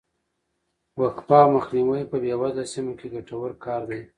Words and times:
وقفه 1.01 1.37
او 1.43 1.49
مخنیوی 1.57 2.01
په 2.11 2.17
بې 2.23 2.33
وزله 2.41 2.63
سیمو 2.73 2.93
کې 2.99 3.07
ګټور 3.15 3.51
کار 3.65 3.81
دی. 3.89 4.01